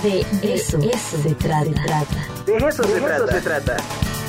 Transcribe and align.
De 0.00 0.24
eso, 0.42 0.80
se, 0.80 1.34
trata. 1.34 2.26
De 2.46 2.56
eso, 2.56 2.82
se, 2.82 3.40
trata. 3.42 3.76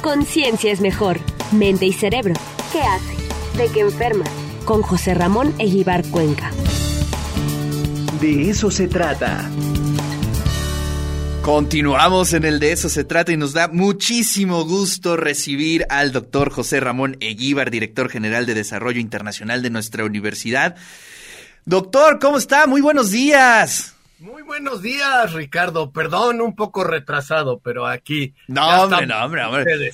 Conciencia 0.02 0.74
es 0.74 0.82
mejor. 0.82 1.20
Mente 1.54 1.86
y 1.86 1.94
cerebro. 1.94 2.34
¿Qué 2.74 2.82
hace? 2.82 3.58
¿De 3.58 3.72
qué 3.72 3.80
enferma? 3.80 4.26
Con 4.66 4.82
José 4.82 5.14
Ramón 5.14 5.56
Eguibar 5.60 6.06
Cuenca. 6.10 6.52
De 8.20 8.50
eso 8.50 8.70
se 8.70 8.90
trata. 8.90 9.50
Continuamos 11.42 12.34
en 12.34 12.44
el 12.44 12.60
de 12.60 12.74
eso 12.74 12.90
se 12.90 13.06
trata 13.06 13.32
y 13.32 13.38
nos 13.38 13.54
da 13.54 13.70
muchísimo 13.70 14.66
gusto 14.66 15.16
recibir 15.16 15.86
al 15.90 16.12
doctor 16.12 16.50
José 16.50 16.82
Ramón 16.82 17.16
Eguíbar, 17.22 17.72
director 17.72 18.10
general 18.10 18.46
de 18.46 18.54
Desarrollo 18.54 19.00
Internacional 19.00 19.62
de 19.62 19.70
nuestra 19.70 20.04
universidad. 20.04 20.76
Doctor, 21.64 22.20
¿cómo 22.20 22.38
está? 22.38 22.68
Muy 22.68 22.82
buenos 22.82 23.12
días. 23.12 23.93
Muy 24.24 24.42
buenos 24.42 24.82
días, 24.82 25.34
Ricardo. 25.34 25.92
Perdón, 25.92 26.40
un 26.40 26.56
poco 26.56 26.86
retrasado, 26.86 27.60
pero 27.60 27.86
aquí. 27.86 28.34
No, 28.48 28.84
hombre, 28.84 29.06
no, 29.06 29.26
hombre, 29.26 29.44
hombre. 29.44 29.92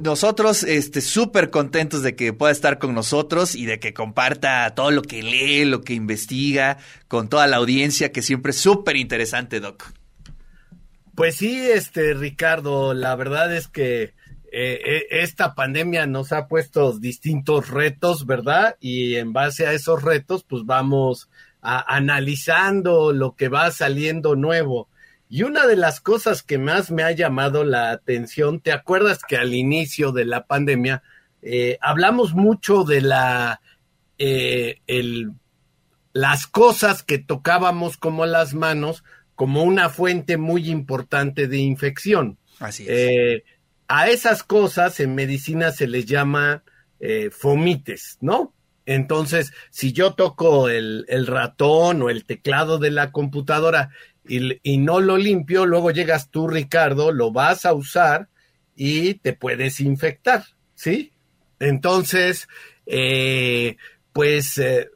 Nosotros, 0.00 0.62
este, 0.62 1.00
súper 1.00 1.50
contentos 1.50 2.04
de 2.04 2.14
que 2.14 2.32
pueda 2.32 2.52
estar 2.52 2.78
con 2.78 2.94
nosotros 2.94 3.56
y 3.56 3.66
de 3.66 3.80
que 3.80 3.92
comparta 3.92 4.72
todo 4.76 4.92
lo 4.92 5.02
que 5.02 5.24
lee, 5.24 5.64
lo 5.64 5.80
que 5.80 5.94
investiga 5.94 6.78
con 7.08 7.28
toda 7.28 7.48
la 7.48 7.56
audiencia, 7.56 8.12
que 8.12 8.22
siempre 8.22 8.50
es 8.50 8.58
súper 8.58 8.94
interesante, 8.94 9.58
Doc. 9.58 9.86
Pues 11.16 11.34
sí, 11.34 11.58
este, 11.60 12.14
Ricardo, 12.14 12.94
la 12.94 13.16
verdad 13.16 13.52
es 13.52 13.66
que 13.66 14.02
eh, 14.04 14.12
eh, 14.52 15.06
esta 15.10 15.56
pandemia 15.56 16.06
nos 16.06 16.30
ha 16.30 16.46
puesto 16.46 16.96
distintos 16.96 17.70
retos, 17.70 18.24
¿verdad? 18.24 18.76
Y 18.78 19.16
en 19.16 19.32
base 19.32 19.66
a 19.66 19.72
esos 19.72 20.00
retos, 20.04 20.44
pues 20.44 20.62
vamos 20.64 21.28
analizando 21.76 23.12
lo 23.12 23.36
que 23.36 23.48
va 23.48 23.70
saliendo 23.70 24.36
nuevo. 24.36 24.88
Y 25.28 25.42
una 25.42 25.66
de 25.66 25.76
las 25.76 26.00
cosas 26.00 26.42
que 26.42 26.56
más 26.56 26.90
me 26.90 27.02
ha 27.02 27.12
llamado 27.12 27.64
la 27.64 27.90
atención, 27.90 28.60
¿te 28.60 28.72
acuerdas 28.72 29.20
que 29.26 29.36
al 29.36 29.54
inicio 29.54 30.10
de 30.12 30.24
la 30.24 30.46
pandemia 30.46 31.02
eh, 31.42 31.76
hablamos 31.82 32.32
mucho 32.32 32.84
de 32.84 33.02
la, 33.02 33.60
eh, 34.16 34.80
el, 34.86 35.32
las 36.14 36.46
cosas 36.46 37.02
que 37.02 37.18
tocábamos 37.18 37.98
como 37.98 38.24
las 38.24 38.54
manos 38.54 39.04
como 39.34 39.62
una 39.62 39.90
fuente 39.90 40.38
muy 40.38 40.70
importante 40.70 41.46
de 41.46 41.58
infección? 41.58 42.38
Así 42.58 42.84
es. 42.84 42.88
Eh, 42.88 43.44
a 43.86 44.08
esas 44.08 44.42
cosas 44.42 44.98
en 45.00 45.14
medicina 45.14 45.72
se 45.72 45.86
les 45.86 46.06
llama 46.06 46.62
fomites, 47.30 48.18
¿no? 48.20 48.52
Entonces, 48.88 49.52
si 49.68 49.92
yo 49.92 50.14
toco 50.14 50.70
el, 50.70 51.04
ratón 51.26 52.00
o 52.00 52.08
el 52.08 52.24
teclado 52.24 52.78
de 52.78 52.90
la 52.90 53.12
computadora 53.12 53.90
y, 54.26 54.78
no 54.78 55.00
lo 55.00 55.18
limpio, 55.18 55.66
luego 55.66 55.90
llegas 55.90 56.30
tú, 56.30 56.48
Ricardo, 56.48 57.12
lo 57.12 57.30
vas 57.30 57.66
a 57.66 57.74
usar 57.74 58.28
y 58.74 59.14
te 59.14 59.34
puedes 59.34 59.80
infectar, 59.80 60.44
¿sí? 60.74 61.12
Entonces, 61.60 62.48
eh, 62.86 63.76
pues 64.14 64.56
eh, 64.56 64.88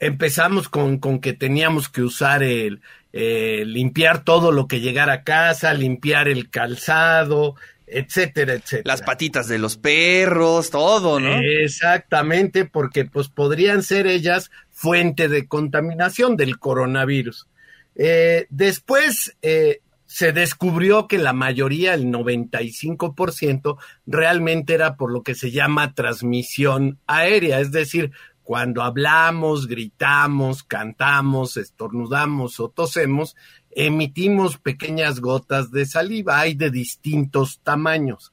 empezamos 0.00 0.68
con, 0.68 0.98
con, 0.98 1.20
que 1.20 1.32
teníamos 1.32 1.88
que 1.88 2.02
usar 2.02 2.42
el, 2.42 2.80
eh, 3.12 3.62
limpiar 3.64 4.24
todo 4.24 4.50
lo 4.50 4.66
que 4.66 4.80
llegara 4.80 5.12
a 5.12 5.22
casa, 5.22 5.72
limpiar 5.72 6.26
el 6.26 6.50
calzado, 6.50 7.54
etcétera, 7.92 8.54
etcétera. 8.54 8.82
Las 8.84 9.02
patitas 9.02 9.48
de 9.48 9.58
los 9.58 9.76
perros, 9.76 10.70
todo, 10.70 11.20
¿no? 11.20 11.40
Exactamente, 11.40 12.64
porque 12.64 13.04
pues 13.04 13.28
podrían 13.28 13.82
ser 13.82 14.06
ellas 14.06 14.50
fuente 14.70 15.28
de 15.28 15.46
contaminación 15.46 16.36
del 16.36 16.58
coronavirus. 16.58 17.48
Eh, 17.96 18.46
después 18.50 19.36
eh, 19.42 19.80
se 20.06 20.32
descubrió 20.32 21.06
que 21.06 21.18
la 21.18 21.32
mayoría, 21.32 21.94
el 21.94 22.06
95%, 22.06 23.76
realmente 24.06 24.74
era 24.74 24.96
por 24.96 25.12
lo 25.12 25.22
que 25.22 25.34
se 25.34 25.50
llama 25.50 25.94
transmisión 25.94 26.98
aérea, 27.06 27.60
es 27.60 27.72
decir, 27.72 28.12
cuando 28.42 28.82
hablamos, 28.82 29.68
gritamos, 29.68 30.64
cantamos, 30.64 31.56
estornudamos 31.56 32.58
o 32.58 32.68
tosemos, 32.68 33.36
emitimos 33.70 34.58
pequeñas 34.58 35.20
gotas 35.20 35.70
de 35.70 35.86
saliva, 35.86 36.40
hay 36.40 36.54
de 36.54 36.70
distintos 36.70 37.60
tamaños. 37.62 38.32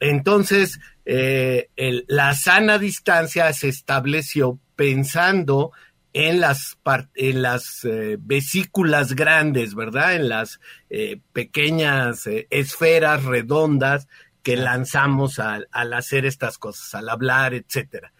Entonces, 0.00 0.80
eh, 1.04 1.68
la 2.08 2.34
sana 2.34 2.78
distancia 2.78 3.52
se 3.52 3.68
estableció 3.68 4.58
pensando 4.74 5.72
en 6.12 6.40
las, 6.40 6.78
en 7.14 7.42
las 7.42 7.84
eh, 7.84 8.16
vesículas 8.18 9.14
grandes, 9.14 9.74
¿verdad? 9.74 10.14
En 10.14 10.28
las 10.28 10.60
eh, 10.90 11.20
pequeñas 11.32 12.26
esferas 12.50 13.24
redondas 13.24 14.08
que 14.42 14.56
lanzamos 14.56 15.38
al, 15.38 15.68
al, 15.72 15.92
hacer 15.92 16.24
estas 16.24 16.58
cosas, 16.58 16.94
al 16.94 17.08
hablar, 17.08 17.52
etcétera. 17.54 18.12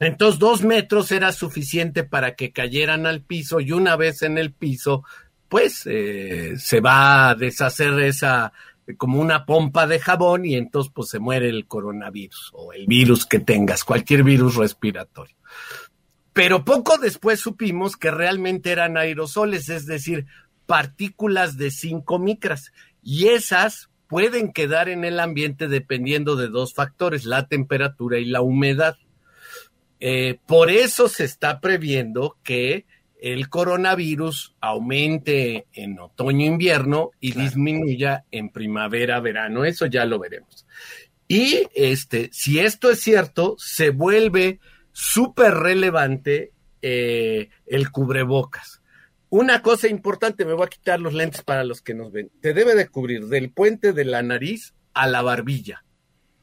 Entonces, 0.00 0.38
dos 0.38 0.62
metros 0.62 1.10
era 1.12 1.32
suficiente 1.32 2.04
para 2.04 2.34
que 2.34 2.52
cayeran 2.52 3.06
al 3.06 3.22
piso 3.22 3.60
y 3.60 3.72
una 3.72 3.96
vez 3.96 4.22
en 4.22 4.38
el 4.38 4.52
piso 4.52 5.04
pues 5.54 5.82
se 5.82 6.80
va 6.80 7.30
a 7.30 7.34
deshacer 7.36 7.96
esa 8.00 8.52
como 8.96 9.20
una 9.20 9.46
pompa 9.46 9.86
de 9.86 10.00
jabón 10.00 10.44
y 10.44 10.56
entonces 10.56 10.90
pues 10.92 11.10
se 11.10 11.20
muere 11.20 11.48
el 11.48 11.68
coronavirus 11.68 12.50
o 12.54 12.72
el 12.72 12.88
virus 12.88 13.24
que 13.24 13.38
tengas, 13.38 13.84
cualquier 13.84 14.24
virus 14.24 14.56
respiratorio. 14.56 15.36
Pero 16.32 16.64
poco 16.64 16.98
después 16.98 17.38
supimos 17.38 17.96
que 17.96 18.10
realmente 18.10 18.72
eran 18.72 18.96
aerosoles, 18.96 19.68
es 19.68 19.86
decir, 19.86 20.26
partículas 20.66 21.56
de 21.56 21.70
5 21.70 22.18
micras 22.18 22.72
y 23.00 23.28
esas 23.28 23.90
pueden 24.08 24.52
quedar 24.52 24.88
en 24.88 25.04
el 25.04 25.20
ambiente 25.20 25.68
dependiendo 25.68 26.34
de 26.34 26.48
dos 26.48 26.74
factores, 26.74 27.26
la 27.26 27.46
temperatura 27.46 28.18
y 28.18 28.24
la 28.24 28.40
humedad. 28.40 28.96
Eh, 30.00 30.40
por 30.48 30.72
eso 30.72 31.08
se 31.08 31.22
está 31.22 31.60
previendo 31.60 32.38
que 32.42 32.86
el 33.24 33.48
coronavirus 33.48 34.54
aumente 34.60 35.66
en 35.72 35.98
otoño-invierno 35.98 37.12
y 37.20 37.32
disminuya 37.32 38.26
en 38.30 38.50
primavera-verano. 38.50 39.64
Eso 39.64 39.86
ya 39.86 40.04
lo 40.04 40.18
veremos. 40.18 40.66
Y 41.26 41.66
este, 41.74 42.28
si 42.34 42.58
esto 42.58 42.90
es 42.90 43.00
cierto, 43.00 43.56
se 43.58 43.88
vuelve 43.88 44.60
súper 44.92 45.54
relevante 45.54 46.52
eh, 46.82 47.48
el 47.64 47.90
cubrebocas. 47.90 48.82
Una 49.30 49.62
cosa 49.62 49.88
importante, 49.88 50.44
me 50.44 50.52
voy 50.52 50.66
a 50.66 50.68
quitar 50.68 51.00
los 51.00 51.14
lentes 51.14 51.40
para 51.40 51.64
los 51.64 51.80
que 51.80 51.94
nos 51.94 52.12
ven. 52.12 52.30
Te 52.42 52.52
debe 52.52 52.74
de 52.74 52.88
cubrir 52.88 53.28
del 53.28 53.50
puente 53.50 53.94
de 53.94 54.04
la 54.04 54.22
nariz 54.22 54.74
a 54.92 55.06
la 55.06 55.22
barbilla. 55.22 55.82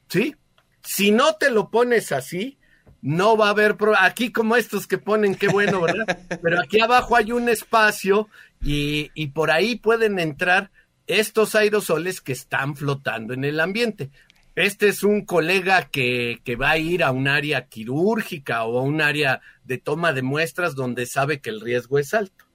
¿Sí? 0.10 0.36
Si 0.82 1.12
no 1.12 1.36
te 1.36 1.52
lo 1.52 1.70
pones 1.70 2.12
así, 2.12 2.58
no 3.02 3.36
va 3.36 3.48
a 3.48 3.52
haber, 3.52 3.76
aquí 4.00 4.32
como 4.32 4.56
estos 4.56 4.88
que 4.88 4.98
ponen, 4.98 5.36
qué 5.36 5.48
bueno, 5.48 5.82
¿verdad? 5.82 6.20
Pero 6.42 6.62
aquí 6.62 6.80
abajo 6.80 7.16
hay 7.16 7.32
un 7.32 7.50
espacio 7.50 8.30
y, 8.62 9.10
y 9.14 9.28
por 9.28 9.52
ahí 9.52 9.76
pueden 9.76 10.20
entrar 10.20 10.72
estos 11.08 11.56
aerosoles 11.56 12.22
que 12.22 12.34
están 12.34 12.76
flotando 12.76 13.34
en 13.34 13.44
el 13.44 13.60
ambiente. 13.60 14.12
Este 14.56 14.90
es 14.90 15.04
un 15.04 15.26
colega 15.26 15.90
que, 15.90 16.42
que, 16.44 16.56
va 16.56 16.72
a 16.72 16.78
ir 16.78 17.04
a 17.04 17.12
un 17.12 17.28
área 17.28 17.68
quirúrgica 17.68 18.66
o 18.66 18.80
a 18.80 18.84
un 18.84 19.02
área 19.02 19.42
de 19.64 19.78
toma 19.78 20.14
de 20.14 20.22
muestras 20.22 20.76
donde 20.76 21.06
sabe 21.06 21.40
que 21.40 21.50
el 21.50 21.62
riesgo 21.62 22.00
es 22.00 22.14
alto. 22.14 22.46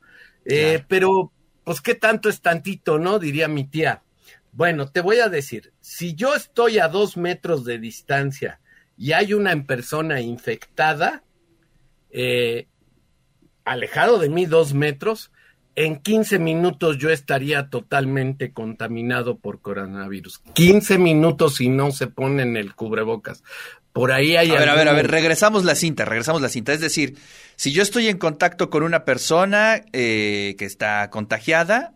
Eh, 0.45 0.85
pero, 0.87 1.33
pues, 1.65 1.81
¿qué 1.81 1.95
tanto 1.95 2.29
es 2.29 2.41
tantito, 2.41 2.99
no? 2.99 3.19
Diría 3.19 3.49
mi 3.49 3.65
tía. 3.65 4.03
Bueno, 4.53 4.89
te 4.89 5.01
voy 5.01 5.19
a 5.19 5.29
decir, 5.29 5.73
si 5.81 6.15
yo 6.15 6.35
estoy 6.35 6.79
a 6.79 6.89
dos 6.89 7.17
metros 7.17 7.65
de 7.65 7.79
distancia 7.79 8.61
y 8.97 9.13
hay 9.13 9.35
una 9.35 9.55
persona 9.65 10.21
infectada, 10.21 11.23
eh, 12.11 12.67
alejado 13.65 14.19
de 14.19 14.29
mí 14.29 14.47
dos 14.47 14.75
metros, 14.75 15.31
en 15.75 16.01
15 16.01 16.39
minutos 16.39 16.97
yo 16.97 17.11
estaría 17.11 17.69
totalmente 17.69 18.53
contaminado 18.53 19.39
por 19.39 19.61
coronavirus. 19.61 20.41
15 20.55 20.99
minutos 20.99 21.57
si 21.57 21.69
no 21.69 21.93
se 21.93 22.07
ponen 22.07 22.57
el 22.57 22.75
cubrebocas. 22.75 23.43
Por 23.93 24.13
ahí 24.13 24.37
hay... 24.37 24.51
A 24.51 24.59
ver, 24.59 24.69
a 24.71 24.75
ver, 24.75 24.89
a 24.89 24.93
ver, 24.93 25.11
regresamos 25.11 25.65
la 25.65 25.75
cinta, 25.75 26.07
regresamos 26.07 26.41
la 26.41 26.49
cinta. 26.49 26.73
Es 26.73 26.81
decir, 26.81 27.19
si 27.57 27.73
yo 27.73 27.83
estoy 27.83 28.09
en 28.09 28.17
contacto 28.17 28.71
con 28.71 28.83
una 28.83 29.05
persona 29.05 29.83
eh, 29.93 30.55
que 30.59 30.65
está 30.65 31.09
contagiada... 31.11 31.93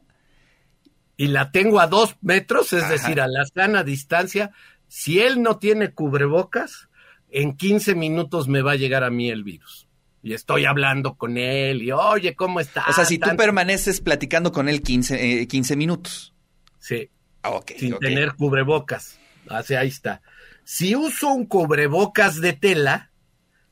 Y 1.17 1.29
la 1.29 1.50
tengo 1.50 1.81
a 1.81 1.87
dos 1.87 2.17
metros, 2.23 2.73
es 2.73 2.88
decir, 2.88 3.20
a 3.20 3.29
la 3.29 3.44
sana 3.44 3.85
distancia, 3.85 4.53
si 4.88 5.20
él 5.20 5.43
no 5.43 5.58
tiene 5.58 5.93
cubrebocas, 5.93 6.88
en 7.32 7.56
15 7.56 7.94
minutos 7.94 8.49
me 8.49 8.62
va 8.62 8.73
a 8.73 8.77
llegar 8.77 9.05
a 9.05 9.11
mí 9.11 9.31
el 9.31 9.44
virus. 9.44 9.88
Y 10.23 10.35
estoy 10.35 10.67
hablando 10.67 11.15
con 11.15 11.38
él 11.38 11.82
y, 11.82 11.93
oye, 11.93 12.35
¿cómo 12.35 12.61
estás? 12.61 12.88
O 12.88 12.93
sea, 12.93 13.05
si 13.06 13.19
tú 13.19 13.35
permaneces 13.37 14.00
platicando 14.00 14.53
con 14.53 14.69
él 14.69 14.82
15, 14.82 15.47
15 15.47 15.73
eh, 15.73 15.77
minutos. 15.77 16.35
Sí. 16.79 17.11
Ah, 17.43 17.50
okay, 17.50 17.79
sin 17.79 17.99
tener 17.99 18.35
cubrebocas. 18.35 19.19
Así, 19.49 19.75
ahí 19.75 19.88
está. 19.88 20.21
Si 20.65 20.94
uso 20.94 21.29
un 21.29 21.47
cubrebocas 21.47 22.41
de 22.41 22.53
tela, 22.53 23.11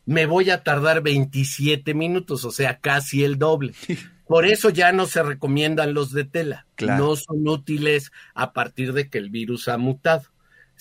me 0.07 0.25
voy 0.25 0.49
a 0.49 0.63
tardar 0.63 1.03
27 1.03 1.93
minutos, 1.93 2.47
o 2.47 2.51
sea, 2.51 2.79
casi 2.79 3.25
el 3.25 3.39
doble. 3.39 3.75
Por 4.27 4.47
eso 4.47 4.71
ya 4.71 4.93
no 4.93 5.07
se 5.07 5.23
recomiendan 5.23 5.95
los 5.95 6.13
de 6.13 6.25
tela. 6.25 6.67
Claro. 6.77 7.05
No 7.05 7.17
son 7.17 7.47
útiles 7.49 8.11
a 8.35 8.53
partir 8.53 8.93
de 8.93 9.09
que 9.09 9.19
el 9.19 9.31
virus 9.31 9.69
ha 9.69 9.79
mutado. 9.79 10.25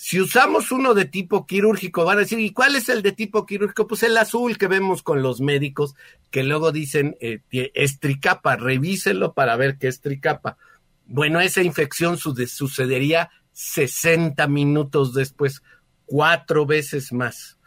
Si 0.00 0.20
usamos 0.20 0.70
uno 0.70 0.94
de 0.94 1.06
tipo 1.06 1.44
quirúrgico, 1.44 2.04
van 2.04 2.18
a 2.18 2.20
decir, 2.20 2.38
¿y 2.38 2.52
cuál 2.52 2.76
es 2.76 2.88
el 2.88 3.02
de 3.02 3.10
tipo 3.10 3.44
quirúrgico? 3.44 3.88
Pues 3.88 4.04
el 4.04 4.16
azul 4.16 4.56
que 4.56 4.68
vemos 4.68 5.02
con 5.02 5.22
los 5.22 5.40
médicos, 5.40 5.96
que 6.30 6.44
luego 6.44 6.70
dicen, 6.70 7.16
eh, 7.20 7.40
es 7.50 7.98
tricapa, 7.98 8.54
revísenlo 8.54 9.34
para 9.34 9.56
ver 9.56 9.76
qué 9.76 9.88
es 9.88 10.00
tricapa. 10.00 10.56
Bueno, 11.04 11.40
esa 11.40 11.62
infección 11.62 12.16
su- 12.16 12.36
sucedería 12.46 13.30
60 13.52 14.46
minutos 14.46 15.14
después, 15.14 15.62
cuatro 16.06 16.64
veces 16.64 17.12
más. 17.12 17.58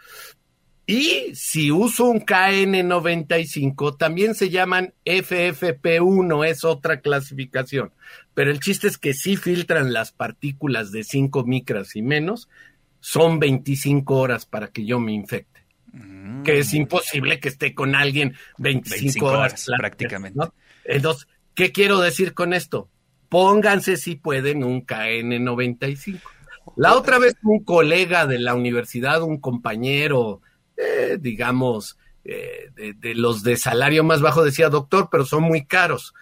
Y 0.91 1.33
si 1.35 1.71
uso 1.71 2.03
un 2.03 2.19
KN95, 2.19 3.97
también 3.97 4.35
se 4.35 4.49
llaman 4.49 4.93
FFP1, 5.05 6.45
es 6.45 6.65
otra 6.65 6.99
clasificación. 6.99 7.93
Pero 8.33 8.51
el 8.51 8.59
chiste 8.59 8.89
es 8.89 8.97
que 8.97 9.13
sí 9.13 9.38
filtran 9.38 9.93
las 9.93 10.11
partículas 10.11 10.91
de 10.91 11.05
5 11.05 11.45
micras 11.45 11.95
y 11.95 12.01
menos, 12.01 12.49
son 12.99 13.39
25 13.39 14.17
horas 14.17 14.45
para 14.45 14.67
que 14.67 14.85
yo 14.85 14.99
me 14.99 15.13
infecte. 15.13 15.61
Que 16.43 16.59
es 16.59 16.73
imposible 16.73 17.39
que 17.39 17.47
esté 17.47 17.73
con 17.73 17.95
alguien 17.95 18.35
25, 18.57 18.95
25 18.95 19.25
horas, 19.25 19.69
horas, 19.69 19.79
prácticamente. 19.79 20.38
¿no? 20.38 20.53
Entonces, 20.83 21.25
¿qué 21.55 21.71
quiero 21.71 22.01
decir 22.01 22.33
con 22.33 22.51
esto? 22.51 22.89
Pónganse 23.29 23.95
si 23.95 24.15
pueden 24.15 24.61
un 24.65 24.85
KN95. 24.85 26.19
La 26.75 26.95
otra 26.97 27.17
vez 27.17 27.35
un 27.43 27.63
colega 27.63 28.25
de 28.25 28.39
la 28.39 28.55
universidad, 28.55 29.21
un 29.21 29.39
compañero, 29.39 30.41
eh, 30.77 31.18
digamos, 31.19 31.97
eh, 32.23 32.69
de, 32.75 32.94
de 32.94 33.15
los 33.15 33.44
de 33.44 33.57
salario 33.57 34.03
más 34.03 34.21
bajo, 34.21 34.44
decía, 34.44 34.69
doctor, 34.69 35.09
pero 35.12 35.25
son 35.25 35.44
muy 35.44 35.65
caros. 35.65 36.13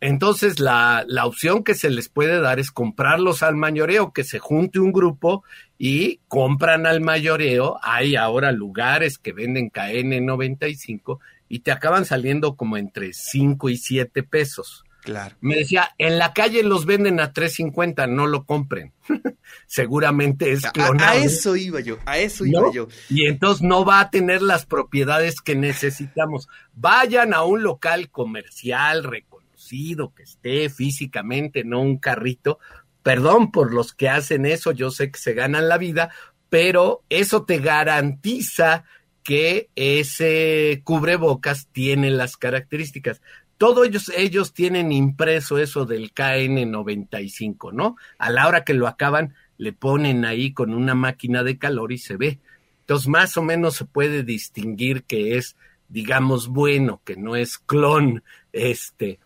Entonces, 0.00 0.60
la, 0.60 1.04
la 1.08 1.24
opción 1.24 1.64
que 1.64 1.74
se 1.74 1.88
les 1.88 2.10
puede 2.10 2.38
dar 2.38 2.60
es 2.60 2.70
comprarlos 2.70 3.42
al 3.42 3.56
mayoreo, 3.56 4.12
que 4.12 4.22
se 4.22 4.38
junte 4.38 4.78
un 4.78 4.92
grupo 4.92 5.44
y 5.78 6.20
compran 6.28 6.86
al 6.86 7.00
mayoreo. 7.00 7.78
Hay 7.82 8.14
ahora 8.14 8.52
lugares 8.52 9.16
que 9.16 9.32
venden 9.32 9.70
KN95 9.70 11.20
y 11.48 11.60
te 11.60 11.72
acaban 11.72 12.04
saliendo 12.04 12.54
como 12.54 12.76
entre 12.76 13.14
5 13.14 13.70
y 13.70 13.78
7 13.78 14.22
pesos. 14.24 14.83
Claro. 15.04 15.36
Me 15.42 15.56
decía, 15.56 15.90
en 15.98 16.18
la 16.18 16.32
calle 16.32 16.62
los 16.62 16.86
venden 16.86 17.20
a 17.20 17.34
3.50, 17.34 18.08
no 18.08 18.26
lo 18.26 18.44
compren. 18.44 18.94
Seguramente 19.66 20.50
es 20.50 20.64
A, 20.64 20.72
clonado. 20.72 21.10
a 21.10 21.16
eso 21.16 21.56
iba 21.56 21.80
yo, 21.80 21.98
a 22.06 22.16
eso 22.18 22.46
iba 22.46 22.62
¿no? 22.62 22.72
yo. 22.72 22.88
Y 23.10 23.26
entonces 23.26 23.62
no 23.62 23.84
va 23.84 24.00
a 24.00 24.10
tener 24.10 24.40
las 24.40 24.64
propiedades 24.64 25.42
que 25.42 25.56
necesitamos. 25.56 26.48
Vayan 26.72 27.34
a 27.34 27.42
un 27.44 27.62
local 27.62 28.10
comercial 28.10 29.04
reconocido 29.04 30.14
que 30.14 30.22
esté 30.22 30.70
físicamente, 30.70 31.64
no 31.64 31.82
un 31.82 31.98
carrito. 31.98 32.58
Perdón 33.02 33.52
por 33.52 33.74
los 33.74 33.92
que 33.92 34.08
hacen 34.08 34.46
eso, 34.46 34.72
yo 34.72 34.90
sé 34.90 35.10
que 35.10 35.18
se 35.18 35.34
ganan 35.34 35.68
la 35.68 35.76
vida, 35.76 36.10
pero 36.48 37.02
eso 37.10 37.44
te 37.44 37.58
garantiza 37.58 38.84
que 39.22 39.68
ese 39.74 40.80
cubrebocas 40.84 41.68
tiene 41.72 42.10
las 42.10 42.36
características. 42.36 43.20
Todos 43.64 43.86
ellos, 43.86 44.12
ellos 44.14 44.52
tienen 44.52 44.92
impreso 44.92 45.56
eso 45.56 45.86
del 45.86 46.12
KN95, 46.12 47.72
¿no? 47.72 47.96
A 48.18 48.28
la 48.28 48.46
hora 48.46 48.62
que 48.62 48.74
lo 48.74 48.86
acaban, 48.86 49.34
le 49.56 49.72
ponen 49.72 50.26
ahí 50.26 50.52
con 50.52 50.74
una 50.74 50.94
máquina 50.94 51.42
de 51.42 51.56
calor 51.56 51.90
y 51.90 51.96
se 51.96 52.18
ve. 52.18 52.40
Entonces, 52.80 53.08
más 53.08 53.38
o 53.38 53.42
menos 53.42 53.76
se 53.76 53.86
puede 53.86 54.22
distinguir 54.22 55.04
que 55.04 55.38
es, 55.38 55.56
digamos, 55.88 56.48
bueno, 56.48 57.00
que 57.06 57.16
no 57.16 57.36
es 57.36 57.56
clon, 57.56 58.22
este. 58.52 59.18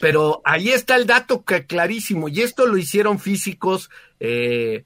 Pero 0.00 0.42
ahí 0.44 0.70
está 0.70 0.96
el 0.96 1.06
dato 1.06 1.44
que 1.44 1.64
clarísimo, 1.64 2.28
y 2.28 2.40
esto 2.40 2.66
lo 2.66 2.76
hicieron 2.76 3.20
físicos 3.20 3.88
eh, 4.18 4.82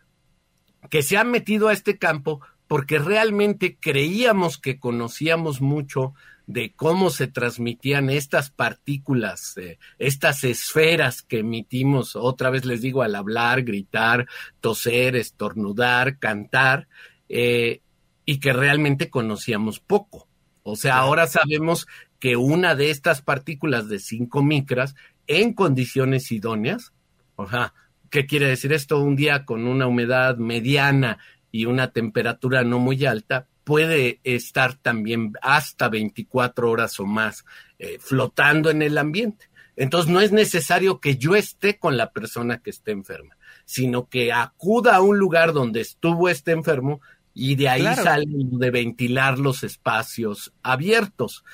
que 0.91 1.01
se 1.01 1.17
han 1.17 1.31
metido 1.31 1.69
a 1.69 1.73
este 1.73 1.97
campo 1.97 2.43
porque 2.67 2.99
realmente 2.99 3.79
creíamos 3.81 4.59
que 4.59 4.79
conocíamos 4.79 5.63
mucho 5.63 6.13
de 6.49 6.73
cómo 6.73 7.11
se 7.11 7.27
transmitían 7.27 8.09
estas 8.09 8.49
partículas, 8.49 9.55
eh, 9.59 9.79
estas 9.99 10.45
esferas 10.45 11.21
que 11.21 11.41
emitimos, 11.41 12.17
otra 12.17 12.49
vez 12.49 12.65
les 12.65 12.81
digo, 12.81 13.03
al 13.03 13.15
hablar, 13.17 13.65
gritar, 13.65 14.27
toser, 14.63 15.15
estornudar, 15.15 16.19
cantar, 16.19 16.89
eh, 17.29 17.83
y 18.25 18.41
que 18.41 18.55
realmente 18.55 19.11
conocíamos 19.11 19.79
poco. 19.79 20.27
O 20.63 20.75
sea, 20.75 20.97
ahora 20.97 21.27
sabemos 21.27 21.87
que 22.19 22.37
una 22.37 22.75
de 22.75 22.91
estas 22.91 23.21
partículas 23.21 23.91
de 23.91 23.99
5 23.99 24.43
micras, 24.43 24.95
en 25.27 25.53
condiciones 25.53 26.33
idóneas, 26.33 26.95
o 27.37 27.47
sea, 27.47 27.75
¿qué 28.09 28.25
quiere 28.25 28.49
decir 28.49 28.73
esto? 28.73 28.99
Un 29.01 29.17
día 29.17 29.45
con 29.45 29.67
una 29.67 29.87
humedad 29.87 30.39
mediana 30.39 31.19
y 31.53 31.67
una 31.67 31.93
temperatura 31.93 32.65
no 32.65 32.79
muy 32.79 33.05
alta, 33.05 33.49
puede 33.69 34.19
estar 34.25 34.77
también 34.77 35.35
hasta 35.43 35.91
24 35.91 36.71
horas 36.71 36.99
o 37.01 37.05
más 37.05 37.45
eh, 37.79 37.99
flotando 38.01 38.71
en 38.71 38.81
el 38.81 38.97
ambiente. 38.97 39.51
Entonces 39.77 40.11
no 40.11 40.23
es 40.23 40.33
necesario 40.33 41.01
que 41.01 41.19
yo 41.19 41.37
esté 41.37 41.79
con 41.79 41.99
la 41.99 42.11
persona 42.11 42.63
que 42.63 42.71
esté 42.71 42.93
enferma, 42.93 43.37
sino 43.67 44.09
que 44.09 44.33
acuda 44.33 44.97
a 44.97 45.03
un 45.03 45.19
lugar 45.19 45.53
donde 45.53 45.83
estuvo 45.83 46.31
este 46.31 46.53
enfermo 46.53 47.03
y 47.35 47.57
de 47.57 47.69
ahí 47.69 47.83
Claro. 47.83 48.03
sale 48.05 48.25
de 48.31 48.71
ventilar 48.71 49.39
los 49.39 49.63
espacios 49.63 50.51
abiertos. 50.63 51.45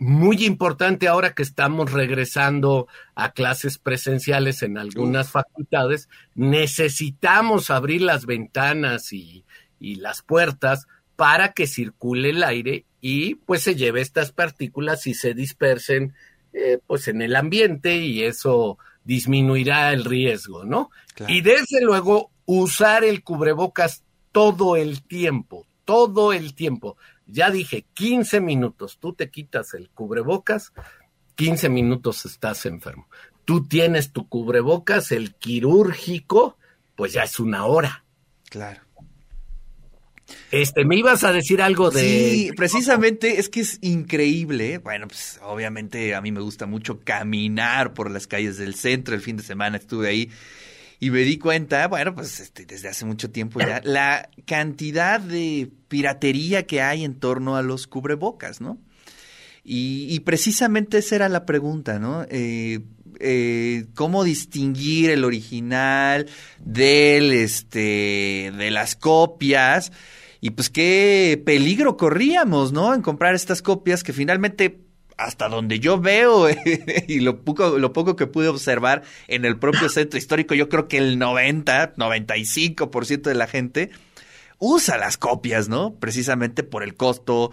Muy 0.00 0.44
importante 0.44 1.06
ahora 1.06 1.32
que 1.32 1.44
estamos 1.44 1.92
regresando 1.92 2.88
a 3.14 3.30
clases 3.30 3.78
presenciales 3.78 4.64
en 4.64 4.78
algunas 4.78 5.30
facultades, 5.30 6.08
necesitamos 6.34 7.70
abrir 7.70 8.02
las 8.02 8.26
ventanas 8.26 9.12
y, 9.12 9.44
y 9.78 9.94
las 9.94 10.22
puertas 10.22 10.88
para 11.22 11.52
que 11.52 11.68
circule 11.68 12.30
el 12.30 12.42
aire 12.42 12.84
y 13.00 13.36
pues 13.36 13.62
se 13.62 13.76
lleve 13.76 14.00
estas 14.00 14.32
partículas 14.32 15.06
y 15.06 15.14
se 15.14 15.34
dispersen 15.34 16.14
eh, 16.52 16.80
pues 16.84 17.06
en 17.06 17.22
el 17.22 17.36
ambiente 17.36 17.94
y 17.98 18.24
eso 18.24 18.76
disminuirá 19.04 19.92
el 19.92 20.04
riesgo, 20.04 20.64
¿no? 20.64 20.90
Claro. 21.14 21.32
Y 21.32 21.40
desde 21.40 21.80
luego 21.80 22.32
usar 22.44 23.04
el 23.04 23.22
cubrebocas 23.22 24.02
todo 24.32 24.74
el 24.74 25.04
tiempo, 25.04 25.64
todo 25.84 26.32
el 26.32 26.56
tiempo. 26.56 26.96
Ya 27.28 27.52
dije, 27.52 27.86
15 27.94 28.40
minutos, 28.40 28.98
tú 28.98 29.12
te 29.12 29.30
quitas 29.30 29.74
el 29.74 29.90
cubrebocas, 29.90 30.72
15 31.36 31.68
minutos 31.68 32.26
estás 32.26 32.66
enfermo. 32.66 33.06
Tú 33.44 33.68
tienes 33.68 34.10
tu 34.10 34.28
cubrebocas, 34.28 35.12
el 35.12 35.36
quirúrgico, 35.36 36.58
pues 36.96 37.12
ya 37.12 37.22
es 37.22 37.38
una 37.38 37.64
hora. 37.66 38.04
Claro. 38.50 38.80
Este, 40.50 40.84
me 40.84 40.96
ibas 40.96 41.24
a 41.24 41.32
decir 41.32 41.62
algo 41.62 41.90
de... 41.90 42.00
Sí, 42.02 42.50
precisamente 42.56 43.38
es 43.40 43.48
que 43.48 43.60
es 43.60 43.78
increíble. 43.80 44.78
Bueno, 44.78 45.08
pues 45.08 45.40
obviamente 45.42 46.14
a 46.14 46.20
mí 46.20 46.30
me 46.32 46.40
gusta 46.40 46.66
mucho 46.66 47.00
caminar 47.00 47.94
por 47.94 48.10
las 48.10 48.26
calles 48.26 48.58
del 48.58 48.74
centro. 48.74 49.14
El 49.14 49.22
fin 49.22 49.36
de 49.36 49.42
semana 49.42 49.78
estuve 49.78 50.08
ahí 50.08 50.30
y 51.02 51.10
me 51.10 51.22
di 51.22 51.36
cuenta, 51.36 51.88
bueno, 51.88 52.14
pues 52.14 52.38
este, 52.38 52.64
desde 52.64 52.88
hace 52.88 53.04
mucho 53.04 53.28
tiempo 53.30 53.58
ya, 53.58 53.80
la 53.84 54.30
cantidad 54.46 55.18
de 55.18 55.68
piratería 55.88 56.64
que 56.64 56.80
hay 56.80 57.04
en 57.04 57.18
torno 57.18 57.56
a 57.56 57.62
los 57.62 57.88
cubrebocas, 57.88 58.60
¿no? 58.60 58.78
Y, 59.64 60.06
y 60.10 60.20
precisamente 60.20 60.98
esa 60.98 61.16
era 61.16 61.28
la 61.28 61.44
pregunta, 61.44 61.98
¿no? 61.98 62.24
Eh, 62.28 62.80
eh, 63.18 63.86
cómo 63.94 64.22
distinguir 64.22 65.10
el 65.10 65.24
original 65.24 66.28
del, 66.60 67.32
este, 67.32 68.52
de 68.56 68.70
las 68.70 68.94
copias 68.94 69.92
y 70.42 70.50
pues 70.50 70.70
qué 70.70 71.40
peligro 71.46 71.96
corríamos, 71.96 72.72
¿no? 72.72 72.92
En 72.92 73.00
comprar 73.00 73.36
estas 73.36 73.62
copias 73.62 74.02
que 74.02 74.12
finalmente 74.12 74.80
hasta 75.16 75.48
donde 75.48 75.78
yo 75.78 76.00
veo 76.00 76.48
y 77.08 77.20
lo 77.20 77.44
poco, 77.44 77.78
lo 77.78 77.92
poco 77.92 78.16
que 78.16 78.26
pude 78.26 78.48
observar 78.48 79.04
en 79.28 79.44
el 79.44 79.56
propio 79.56 79.88
centro 79.88 80.18
histórico, 80.18 80.54
yo 80.54 80.68
creo 80.68 80.88
que 80.88 80.98
el 80.98 81.16
90, 81.16 81.94
95% 81.94 83.22
de 83.22 83.34
la 83.36 83.46
gente 83.46 83.90
usa 84.58 84.98
las 84.98 85.16
copias, 85.16 85.68
¿no? 85.68 85.94
Precisamente 85.94 86.64
por 86.64 86.82
el 86.82 86.96
costo. 86.96 87.52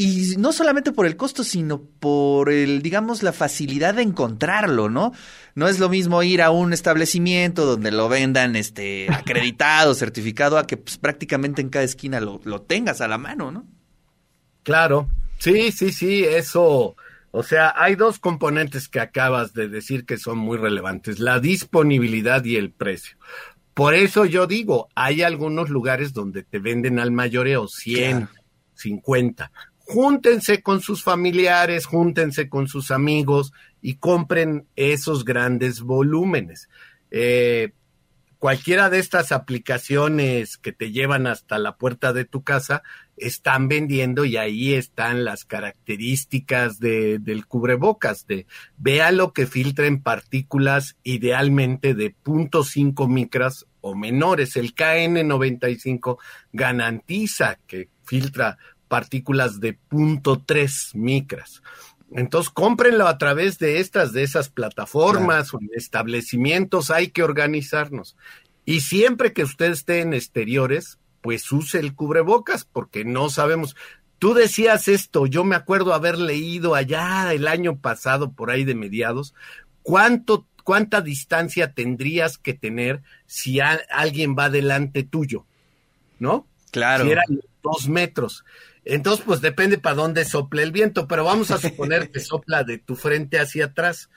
Y 0.00 0.36
no 0.38 0.52
solamente 0.52 0.92
por 0.92 1.04
el 1.04 1.18
costo, 1.18 1.44
sino 1.44 1.82
por 1.82 2.50
el, 2.50 2.80
digamos, 2.80 3.22
la 3.22 3.34
facilidad 3.34 3.96
de 3.96 4.02
encontrarlo, 4.02 4.88
¿no? 4.88 5.12
No 5.54 5.68
es 5.68 5.78
lo 5.78 5.90
mismo 5.90 6.22
ir 6.22 6.40
a 6.40 6.50
un 6.50 6.72
establecimiento 6.72 7.66
donde 7.66 7.90
lo 7.90 8.08
vendan, 8.08 8.56
este, 8.56 9.08
acreditado, 9.12 9.92
certificado, 9.94 10.56
a 10.56 10.66
que 10.66 10.78
pues, 10.78 10.96
prácticamente 10.96 11.60
en 11.60 11.68
cada 11.68 11.84
esquina 11.84 12.18
lo, 12.18 12.40
lo 12.44 12.62
tengas 12.62 13.02
a 13.02 13.08
la 13.08 13.18
mano, 13.18 13.52
¿no? 13.52 13.66
Claro, 14.62 15.10
sí, 15.38 15.70
sí, 15.70 15.92
sí, 15.92 16.24
eso, 16.24 16.96
o 17.30 17.42
sea, 17.42 17.74
hay 17.76 17.94
dos 17.94 18.18
componentes 18.18 18.88
que 18.88 19.00
acabas 19.00 19.52
de 19.52 19.68
decir 19.68 20.06
que 20.06 20.16
son 20.16 20.38
muy 20.38 20.56
relevantes, 20.56 21.18
la 21.18 21.40
disponibilidad 21.40 22.42
y 22.46 22.56
el 22.56 22.70
precio. 22.70 23.18
Por 23.74 23.94
eso 23.94 24.24
yo 24.24 24.46
digo, 24.46 24.88
hay 24.94 25.20
algunos 25.20 25.68
lugares 25.68 26.14
donde 26.14 26.42
te 26.42 26.58
venden 26.58 26.98
al 26.98 27.10
mayoreo 27.10 27.68
100, 27.68 28.16
Claro. 28.16 28.40
50. 28.74 29.52
Júntense 29.90 30.62
con 30.62 30.80
sus 30.80 31.02
familiares, 31.02 31.84
júntense 31.84 32.48
con 32.48 32.68
sus 32.68 32.92
amigos 32.92 33.52
y 33.82 33.96
compren 33.96 34.68
esos 34.76 35.24
grandes 35.24 35.80
volúmenes. 35.80 36.68
Eh, 37.10 37.72
cualquiera 38.38 38.88
de 38.88 39.00
estas 39.00 39.32
aplicaciones 39.32 40.58
que 40.58 40.72
te 40.72 40.92
llevan 40.92 41.26
hasta 41.26 41.58
la 41.58 41.76
puerta 41.76 42.12
de 42.12 42.24
tu 42.24 42.44
casa 42.44 42.84
están 43.16 43.66
vendiendo 43.66 44.24
y 44.24 44.36
ahí 44.36 44.74
están 44.74 45.24
las 45.24 45.44
características 45.44 46.78
de, 46.78 47.18
del 47.18 47.46
cubrebocas, 47.46 48.28
de 48.28 48.46
vea 48.78 49.10
lo 49.10 49.32
que 49.32 49.48
filtra 49.48 49.86
en 49.86 50.00
partículas 50.00 50.96
idealmente 51.02 51.94
de 51.94 52.14
0.5 52.14 53.08
micras 53.08 53.66
o 53.80 53.96
menores. 53.96 54.54
El 54.54 54.72
KN95 54.72 56.16
garantiza 56.52 57.58
que 57.66 57.88
filtra 58.04 58.56
partículas 58.90 59.60
de 59.60 59.78
0.3 59.88 60.96
micras. 60.96 61.62
Entonces, 62.12 62.50
cómprenlo 62.50 63.06
a 63.06 63.18
través 63.18 63.60
de 63.60 63.78
estas, 63.78 64.12
de 64.12 64.24
esas 64.24 64.48
plataformas 64.48 65.54
o 65.54 65.60
establecimientos, 65.76 66.90
hay 66.90 67.10
que 67.10 67.22
organizarnos. 67.22 68.16
Y 68.64 68.80
siempre 68.80 69.32
que 69.32 69.44
usted 69.44 69.70
esté 69.70 70.00
en 70.00 70.12
exteriores, 70.12 70.98
pues 71.20 71.52
use 71.52 71.78
el 71.78 71.94
cubrebocas, 71.94 72.64
porque 72.64 73.04
no 73.04 73.30
sabemos. 73.30 73.76
Tú 74.18 74.34
decías 74.34 74.88
esto, 74.88 75.26
yo 75.26 75.44
me 75.44 75.54
acuerdo 75.54 75.94
haber 75.94 76.18
leído 76.18 76.74
allá 76.74 77.32
el 77.32 77.46
año 77.46 77.78
pasado, 77.78 78.32
por 78.32 78.50
ahí 78.50 78.64
de 78.64 78.74
mediados, 78.74 79.34
cuánto, 79.84 80.48
cuánta 80.64 81.00
distancia 81.00 81.74
tendrías 81.74 82.38
que 82.38 82.54
tener 82.54 83.02
si 83.26 83.60
alguien 83.60 84.34
va 84.36 84.50
delante 84.50 85.04
tuyo, 85.04 85.46
¿no? 86.18 86.44
Claro. 86.72 87.04
Si 87.04 87.12
eran 87.12 87.40
dos 87.62 87.88
metros. 87.88 88.44
Entonces, 88.84 89.24
pues 89.24 89.40
depende 89.40 89.78
para 89.78 89.96
dónde 89.96 90.24
sople 90.24 90.62
el 90.62 90.72
viento, 90.72 91.06
pero 91.06 91.24
vamos 91.24 91.50
a 91.50 91.58
suponer 91.58 92.10
que 92.10 92.20
sopla 92.20 92.64
de 92.64 92.78
tu 92.78 92.96
frente 92.96 93.38
hacia 93.38 93.66
atrás. 93.66 94.08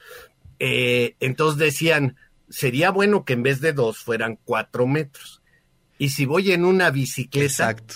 Eh, 0.60 1.16
entonces 1.20 1.60
decían, 1.60 2.16
sería 2.50 2.92
bueno 2.92 3.26
que 3.26 3.34
en 3.34 3.44
vez 3.44 3.60
de 3.62 3.74
dos 3.74 3.98
fueran 3.98 4.40
cuatro 4.44 4.88
metros. 4.88 5.42
Y 5.98 6.10
si 6.10 6.26
voy 6.26 6.52
en 6.52 6.66
una 6.66 6.90
bicicleta, 6.90 7.46
Exacto. 7.46 7.96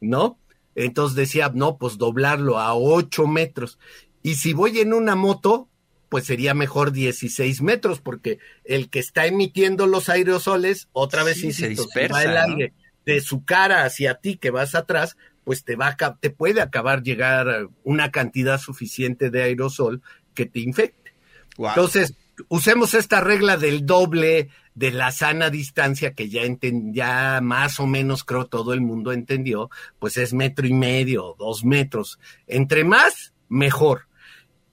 ¿no? 0.00 0.38
Entonces 0.74 1.16
decía, 1.16 1.50
no, 1.54 1.78
pues 1.78 1.98
doblarlo 1.98 2.58
a 2.58 2.74
ocho 2.74 3.26
metros. 3.26 3.78
Y 4.22 4.34
si 4.34 4.52
voy 4.52 4.80
en 4.80 4.92
una 4.92 5.14
moto, 5.14 5.68
pues 6.08 6.24
sería 6.24 6.54
mejor 6.54 6.92
16 6.92 7.62
metros, 7.62 8.00
porque 8.00 8.38
el 8.64 8.90
que 8.90 8.98
está 8.98 9.26
emitiendo 9.26 9.86
los 9.86 10.08
aerosoles, 10.08 10.88
otra 10.92 11.24
vez 11.24 11.36
Sí, 11.36 11.52
se 11.52 11.66
insisto, 11.66 11.82
si 11.82 12.00
dispersa, 12.00 12.14
va 12.14 12.22
el 12.22 12.34
¿no? 12.34 12.54
aire 12.54 12.74
de 13.04 13.20
su 13.20 13.44
cara 13.44 13.84
hacia 13.84 14.16
ti 14.16 14.36
que 14.36 14.50
vas 14.50 14.74
atrás, 14.74 15.16
pues 15.46 15.62
te 15.62 15.76
va 15.76 15.96
a, 16.00 16.16
te 16.16 16.30
puede 16.30 16.60
acabar 16.60 17.04
llegar 17.04 17.68
una 17.84 18.10
cantidad 18.10 18.58
suficiente 18.58 19.30
de 19.30 19.44
aerosol 19.44 20.02
que 20.34 20.44
te 20.44 20.58
infecte. 20.58 21.12
Wow. 21.56 21.68
Entonces, 21.68 22.14
usemos 22.48 22.94
esta 22.94 23.20
regla 23.20 23.56
del 23.56 23.86
doble 23.86 24.48
de 24.74 24.90
la 24.90 25.12
sana 25.12 25.48
distancia 25.48 26.14
que 26.14 26.28
ya, 26.28 26.42
enten- 26.42 26.92
ya 26.92 27.38
más 27.40 27.78
o 27.78 27.86
menos 27.86 28.24
creo 28.24 28.46
todo 28.46 28.72
el 28.72 28.80
mundo 28.80 29.12
entendió, 29.12 29.70
pues 30.00 30.16
es 30.16 30.34
metro 30.34 30.66
y 30.66 30.72
medio, 30.72 31.36
dos 31.38 31.64
metros. 31.64 32.18
Entre 32.48 32.82
más, 32.82 33.32
mejor. 33.48 34.08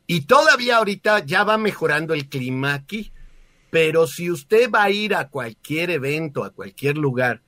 Y 0.08 0.22
todavía 0.22 0.78
ahorita 0.78 1.24
ya 1.24 1.44
va 1.44 1.60
mejorando 1.60 2.16
el 2.16 2.30
clima 2.30 2.74
aquí. 2.74 3.14
Pero 3.70 4.08
si 4.08 4.32
usted 4.32 4.72
va 4.72 4.86
a 4.86 4.90
ir 4.90 5.14
a 5.14 5.30
cualquier 5.30 5.92
evento, 5.92 6.44
a 6.44 6.50
cualquier 6.50 6.98
lugar, 6.98 7.44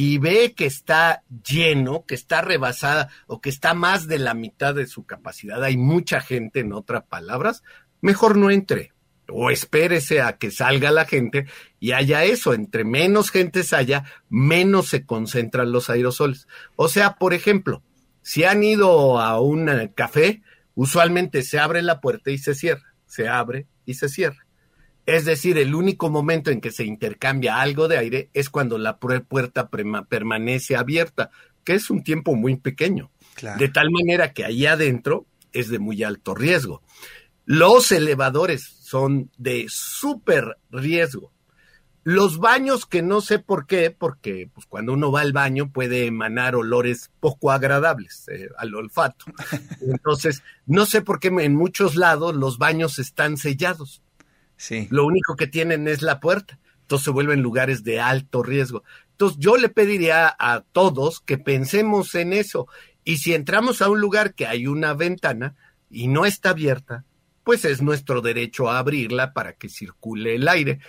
y 0.00 0.18
ve 0.18 0.52
que 0.52 0.64
está 0.64 1.24
lleno, 1.44 2.04
que 2.06 2.14
está 2.14 2.40
rebasada 2.40 3.08
o 3.26 3.40
que 3.40 3.50
está 3.50 3.74
más 3.74 4.06
de 4.06 4.20
la 4.20 4.32
mitad 4.32 4.72
de 4.72 4.86
su 4.86 5.04
capacidad, 5.04 5.60
hay 5.64 5.76
mucha 5.76 6.20
gente, 6.20 6.60
en 6.60 6.72
otras 6.72 7.02
palabras, 7.02 7.64
mejor 8.00 8.36
no 8.36 8.52
entre 8.52 8.92
o 9.28 9.50
espérese 9.50 10.20
a 10.20 10.34
que 10.38 10.52
salga 10.52 10.92
la 10.92 11.04
gente 11.04 11.46
y 11.80 11.90
haya 11.90 12.22
eso. 12.22 12.54
Entre 12.54 12.84
menos 12.84 13.32
gente 13.32 13.62
haya, 13.72 14.04
menos 14.28 14.86
se 14.86 15.04
concentran 15.04 15.72
los 15.72 15.90
aerosoles. 15.90 16.46
O 16.76 16.86
sea, 16.86 17.16
por 17.16 17.34
ejemplo, 17.34 17.82
si 18.22 18.44
han 18.44 18.62
ido 18.62 19.20
a 19.20 19.40
un 19.40 19.68
eh, 19.68 19.90
café, 19.96 20.42
usualmente 20.76 21.42
se 21.42 21.58
abre 21.58 21.82
la 21.82 22.00
puerta 22.00 22.30
y 22.30 22.38
se 22.38 22.54
cierra, 22.54 22.94
se 23.06 23.26
abre 23.26 23.66
y 23.84 23.94
se 23.94 24.08
cierra. 24.08 24.46
Es 25.08 25.24
decir, 25.24 25.56
el 25.56 25.74
único 25.74 26.10
momento 26.10 26.50
en 26.50 26.60
que 26.60 26.70
se 26.70 26.84
intercambia 26.84 27.62
algo 27.62 27.88
de 27.88 27.96
aire 27.96 28.28
es 28.34 28.50
cuando 28.50 28.76
la 28.76 29.00
pu- 29.00 29.24
puerta 29.24 29.70
permanece 29.70 30.76
abierta, 30.76 31.30
que 31.64 31.72
es 31.72 31.88
un 31.88 32.04
tiempo 32.04 32.34
muy 32.34 32.56
pequeño. 32.56 33.10
Claro. 33.32 33.58
De 33.58 33.68
tal 33.70 33.90
manera 33.90 34.34
que 34.34 34.44
ahí 34.44 34.66
adentro 34.66 35.24
es 35.52 35.70
de 35.70 35.78
muy 35.78 36.02
alto 36.02 36.34
riesgo. 36.34 36.82
Los 37.46 37.90
elevadores 37.90 38.64
son 38.82 39.30
de 39.38 39.64
súper 39.70 40.58
riesgo. 40.70 41.32
Los 42.04 42.36
baños 42.36 42.84
que 42.84 43.00
no 43.00 43.22
sé 43.22 43.38
por 43.38 43.66
qué, 43.66 43.90
porque 43.90 44.50
pues, 44.52 44.66
cuando 44.66 44.92
uno 44.92 45.10
va 45.10 45.22
al 45.22 45.32
baño 45.32 45.72
puede 45.72 46.04
emanar 46.04 46.54
olores 46.54 47.10
poco 47.18 47.50
agradables 47.50 48.26
eh, 48.28 48.50
al 48.58 48.74
olfato. 48.74 49.24
Entonces, 49.80 50.42
no 50.66 50.84
sé 50.84 51.00
por 51.00 51.18
qué 51.18 51.28
en 51.28 51.54
muchos 51.54 51.96
lados 51.96 52.34
los 52.36 52.58
baños 52.58 52.98
están 52.98 53.38
sellados. 53.38 54.02
Sí. 54.58 54.86
Lo 54.90 55.06
único 55.06 55.36
que 55.36 55.46
tienen 55.46 55.88
es 55.88 56.02
la 56.02 56.20
puerta. 56.20 56.58
Entonces 56.82 57.06
se 57.06 57.10
vuelven 57.10 57.40
lugares 57.42 57.84
de 57.84 58.00
alto 58.00 58.42
riesgo. 58.42 58.82
Entonces 59.12 59.38
yo 59.40 59.56
le 59.56 59.68
pediría 59.68 60.34
a 60.38 60.64
todos 60.72 61.20
que 61.20 61.38
pensemos 61.38 62.14
en 62.14 62.34
eso. 62.34 62.68
Y 63.04 63.18
si 63.18 63.32
entramos 63.32 63.80
a 63.80 63.88
un 63.88 64.00
lugar 64.00 64.34
que 64.34 64.46
hay 64.46 64.66
una 64.66 64.92
ventana 64.92 65.56
y 65.90 66.08
no 66.08 66.26
está 66.26 66.50
abierta, 66.50 67.04
pues 67.44 67.64
es 67.64 67.80
nuestro 67.80 68.20
derecho 68.20 68.68
a 68.68 68.78
abrirla 68.78 69.32
para 69.32 69.54
que 69.54 69.70
circule 69.70 70.34
el 70.34 70.46
aire. 70.48 70.80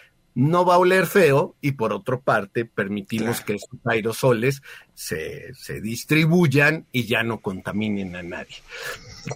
No 0.41 0.63
va 0.63 0.75
a 0.75 0.77
oler 0.77 1.05
feo 1.05 1.55
y 1.60 1.74
por 1.74 1.91
otra 1.91 2.17
parte 2.22 2.63
permitimos 2.63 3.41
Claro. 3.41 3.46
que 3.46 3.53
esos 3.55 3.69
aerosoles 3.86 4.62
se, 4.93 5.53
se 5.53 5.81
distribuyan 5.81 6.86
y 6.93 7.03
ya 7.05 7.24
no 7.24 7.41
contaminen 7.41 8.15
a 8.15 8.24
nadie. 8.24 8.55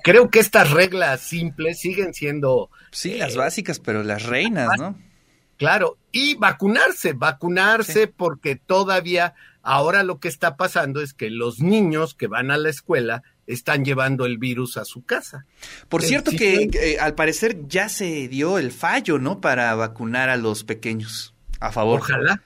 Creo 0.04 0.30
que 0.30 0.40
estas 0.40 0.72
reglas 0.72 1.20
simples 1.20 1.80
siguen 1.80 2.14
siendo 2.14 2.70
Sí, 2.92 3.16
las 3.16 3.36
básicas, 3.36 3.80
pero 3.80 4.02
las 4.04 4.24
reinas, 4.24 4.70
¿no? 4.78 4.98
Claro, 5.58 5.98
y 6.12 6.36
vacunarse, 6.36 7.14
vacunarse 7.14 8.06
Sí. 8.06 8.12
porque 8.16 8.56
todavía 8.56 9.34
ahora 9.62 10.04
lo 10.04 10.20
que 10.20 10.28
está 10.30 10.56
pasando 10.58 11.02
es 11.02 11.14
que 11.14 11.30
los 11.30 11.60
niños 11.60 12.16
que 12.16 12.28
van 12.28 12.50
a 12.50 12.58
la 12.58 12.70
escuela 12.70 13.24
están 13.48 13.84
llevando 13.86 14.26
el 14.26 14.38
virus 14.38 14.78
a 14.78 14.86
su 14.86 15.04
casa. 15.04 15.46
Por 15.90 16.04
Eh, 16.04 16.08
cierto 16.08 16.32
que, 16.32 16.58
sí. 16.58 16.68
que, 16.70 16.94
eh, 16.94 17.00
al 17.00 17.16
parecer 17.16 17.68
ya 17.68 17.90
se 17.90 18.28
dio 18.28 18.58
el 18.58 18.72
fallo, 18.72 19.20
¿no? 19.20 19.42
Para 19.42 19.74
vacunar 19.76 20.30
a 20.30 20.38
los 20.38 20.64
pequeños. 20.64 21.34
A 21.60 21.72
favor. 21.72 22.00
Ojalá, 22.02 22.42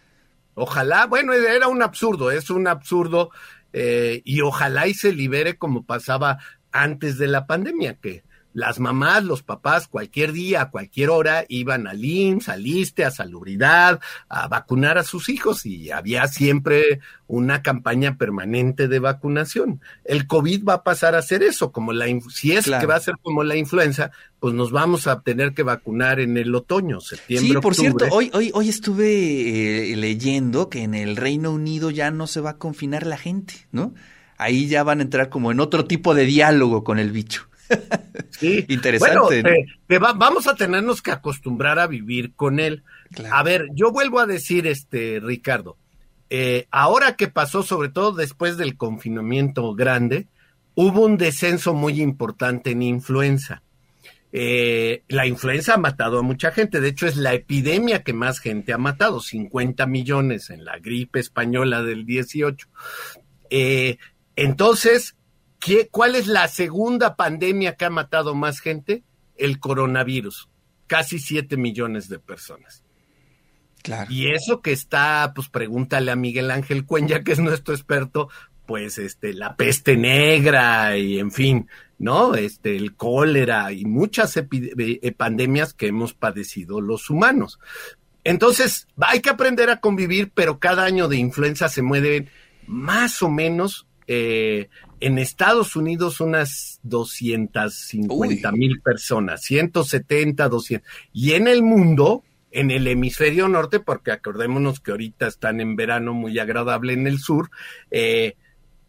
ojalá, 0.54 1.06
bueno, 1.08 1.34
era 1.34 1.68
un 1.68 1.82
absurdo, 1.82 2.32
es 2.32 2.50
un 2.50 2.68
absurdo 2.68 3.32
eh, 3.74 4.22
y 4.25 4.42
ojalá 4.42 4.88
y 4.88 4.94
se 4.94 5.12
libere 5.13 5.58
como 5.58 5.84
pasaba 5.86 6.38
antes 6.72 7.18
de 7.18 7.27
la 7.27 7.46
pandemia, 7.48 7.96
que 7.96 8.24
las 8.58 8.80
mamás, 8.80 9.24
los 9.24 9.44
papás, 9.44 9.88
cualquier 9.88 10.32
día, 10.32 10.62
a 10.64 10.70
cualquier 10.72 11.12
hora, 11.12 11.46
iban 11.48 11.86
al 11.86 12.04
IMSS, 12.04 12.50
al 12.50 12.66
ISSSTE, 12.66 13.06
a 13.06 13.12
Salubridad, 13.12 14.00
a 14.30 14.48
vacunar 14.48 14.98
a 14.98 15.04
sus 15.04 15.30
hijos 15.30 15.64
y 15.68 15.92
había 15.92 16.28
siempre 16.28 17.00
una 17.28 17.62
campaña 17.62 18.18
permanente 18.18 18.88
de 18.88 18.98
vacunación. 18.98 19.80
El 20.04 20.26
COVID 20.26 20.64
va 20.68 20.74
a 20.74 20.84
pasar 20.84 21.14
a 21.14 21.22
ser 21.22 21.44
eso, 21.44 21.72
como 21.72 21.94
la, 21.94 22.08
si 22.32 22.54
es 22.54 22.66
Claro. 22.66 22.82
que 22.82 22.88
va 22.88 22.96
a 22.96 23.00
ser 23.00 23.14
como 23.22 23.44
la 23.44 23.56
influenza, 23.58 24.10
pues 24.40 24.56
nos 24.56 24.72
vamos 24.72 25.06
a 25.06 25.22
tener 25.22 25.54
que 25.54 25.62
vacunar 25.62 26.20
en 26.20 26.36
el 26.36 26.56
otoño, 26.56 27.00
septiembre, 27.00 27.48
Sí, 27.50 27.54
por 27.62 27.74
octubre. 27.74 27.92
cierto, 28.00 28.16
hoy, 28.16 28.32
hoy, 28.34 28.50
hoy 28.56 28.70
estuve 28.70 29.92
eh, 29.92 29.96
leyendo 29.98 30.68
que 30.68 30.82
en 30.82 30.96
el 30.96 31.16
Reino 31.16 31.52
Unido 31.52 31.92
ya 31.92 32.10
no 32.10 32.26
se 32.26 32.42
va 32.42 32.50
a 32.52 32.58
confinar 32.58 33.06
la 33.06 33.18
gente, 33.18 33.54
¿no? 33.72 33.94
Ahí 34.40 34.68
ya 34.68 34.82
van 34.82 35.00
a 35.00 35.04
entrar 35.04 35.30
como 35.30 35.52
en 35.52 35.60
otro 35.60 35.86
tipo 35.86 36.16
de 36.16 36.26
diálogo 36.26 36.84
con 36.84 36.98
el 36.98 37.12
bicho. 37.12 37.48
Sí. 38.29 38.65
Interesante, 38.67 39.41
va- 40.01 40.13
vamos 40.13 40.47
a 40.47 40.55
tenernos 40.55 41.01
que 41.01 41.12
acostumbrar 41.12 41.79
a 41.79 41.88
vivir 41.88 42.33
con 42.36 42.59
él. 42.59 42.83
Claro. 43.12 43.36
A 43.36 43.43
ver, 43.43 43.67
yo 43.74 43.91
vuelvo 43.91 44.19
a 44.19 44.27
decir, 44.27 44.67
este, 44.67 45.19
Ricardo, 45.24 45.77
eh, 46.29 46.67
ahora 46.71 47.15
que 47.15 47.27
pasó, 47.29 47.63
sobre 47.63 47.89
todo 47.89 48.12
después 48.12 48.57
del 48.57 48.77
confinamiento 48.77 49.74
grande, 49.74 50.27
hubo 50.75 51.05
un 51.05 51.17
descenso 51.17 51.74
muy 51.74 52.01
importante 52.01 52.71
en 52.71 52.83
influenza. 52.83 53.63
Eh, 54.33 55.03
la 55.07 55.25
influenza 55.25 55.75
ha 55.75 55.77
matado 55.77 56.19
a 56.19 56.24
mucha 56.24 56.51
gente, 56.51 56.79
de 56.81 56.89
hecho 56.89 57.07
es 57.07 57.15
la 57.17 57.33
epidemia 57.33 58.03
que 58.03 58.13
más 58.13 58.39
gente 58.39 58.74
ha 58.74 58.77
matado, 58.77 59.19
50 59.21 59.88
millones 59.88 60.50
en 60.50 60.65
la 60.65 60.77
gripe 60.79 61.19
española 61.19 61.81
del 61.81 62.05
18. 62.05 62.67
Eh, 63.50 63.97
entonces, 64.36 65.15
¿qué, 65.60 65.88
¿cuál 65.90 66.16
es 66.16 66.28
la 66.28 66.48
segunda 66.48 67.16
pandemia 67.16 67.76
que 67.76 67.86
ha 67.86 67.90
matado 67.90 68.36
más 68.36 68.60
gente? 68.60 69.04
El 69.36 69.60
coronavirus, 69.60 70.50
casi 70.88 71.20
7 71.20 71.58
millones 71.58 72.10
de 72.10 72.20
personas. 72.20 72.84
Claro. 73.84 74.12
Y 74.12 74.32
eso 74.32 74.62
que 74.62 74.72
está, 74.72 75.32
pues 75.36 75.50
pregúntale 75.50 76.12
a 76.12 76.16
Miguel 76.16 76.52
Ángel 76.52 76.86
Cuenya, 76.86 77.24
que 77.24 77.32
es 77.32 77.40
nuestro 77.40 77.74
experto, 77.74 78.30
pues 78.68 78.98
este 78.98 79.34
la 79.34 79.56
peste 79.56 79.96
negra 79.96 80.98
y 80.98 81.20
en 81.20 81.32
fin, 81.32 81.70
¿no? 81.98 82.36
Este 82.36 82.76
el 82.76 82.96
cólera 82.96 83.72
y 83.72 83.86
muchas 83.86 84.36
eh, 84.38 85.12
pandemias 85.16 85.74
que 85.74 85.88
hemos 85.88 86.14
padecido 86.14 86.82
los 86.82 87.10
humanos. 87.10 87.60
Entonces, 88.26 88.88
hay 88.98 89.22
que 89.22 89.30
aprender 89.30 89.70
a 89.70 89.80
convivir, 89.80 90.32
pero 90.34 90.60
cada 90.60 90.84
año 90.84 91.08
de 91.08 91.16
influenza 91.16 91.70
se 91.70 91.82
mueven 91.82 92.30
más 92.68 93.24
o 93.24 93.30
menos 93.30 93.88
eh, 94.06 94.68
en 95.00 95.20
Estados 95.20 95.75
Unidos 95.75 96.20
unas 96.20 96.80
250 96.84 98.51
mil 98.51 98.82
personas, 98.82 99.42
170, 99.44 100.50
200. 100.50 100.89
Y 101.13 101.34
en 101.34 101.48
el 101.48 101.62
mundo, 101.62 102.24
en 102.51 102.72
el 102.72 102.88
hemisferio 102.88 103.48
norte, 103.48 103.80
porque 103.80 104.12
acordémonos 104.12 104.80
que 104.80 104.92
ahorita 104.92 105.27
están 105.27 105.62
en 105.62 105.75
verano 105.75 106.13
muy 106.13 106.39
agradable 106.39 106.94
en 106.94 107.08
el 107.08 107.20
sur, 107.20 107.51
eh, 107.92 108.36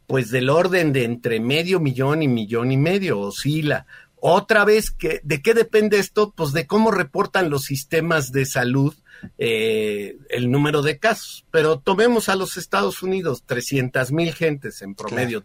pues 0.06 0.30
del 0.30 0.48
orden 0.48 0.92
de 0.92 1.04
entre 1.04 1.40
medio 1.40 1.80
millón 1.80 2.22
y 2.22 2.28
millón 2.28 2.72
y 2.72 2.78
medio, 2.78 3.20
oscila. 3.20 3.86
Otra 4.20 4.64
vez, 4.64 4.90
que, 4.90 5.20
¿de 5.22 5.42
qué 5.42 5.52
depende 5.52 5.98
esto? 5.98 6.32
Pues 6.34 6.52
de 6.52 6.66
cómo 6.66 6.90
reportan 6.90 7.50
los 7.50 7.64
sistemas 7.64 8.32
de 8.32 8.46
salud 8.46 8.94
eh, 9.38 10.16
el 10.30 10.50
número 10.50 10.82
de 10.82 10.98
casos. 10.98 11.44
Pero 11.50 11.78
tomemos 11.78 12.28
a 12.28 12.36
los 12.36 12.56
Estados 12.56 13.02
Unidos, 13.02 13.44
300 13.46 14.12
mil 14.12 14.32
gentes 14.32 14.82
en 14.82 14.94
promedio. 14.94 15.42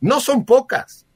No 0.00 0.20
son 0.20 0.44
pocas, 0.44 1.06